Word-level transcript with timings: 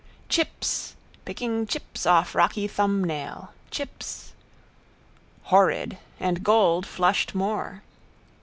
Chips, 0.29 0.95
picking 1.25 1.67
chips 1.67 2.07
off 2.07 2.33
rocky 2.33 2.67
thumbnail, 2.67 3.53
chips. 3.69 4.33
Horrid! 5.43 5.99
And 6.19 6.43
gold 6.43 6.87
flushed 6.87 7.35
more. 7.35 7.83